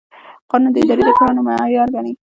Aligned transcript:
قانون 0.51 0.71
د 0.73 0.77
ادارې 0.83 1.03
د 1.07 1.09
کړنو 1.17 1.41
معیار 1.47 1.87
ټاکي. 1.93 2.13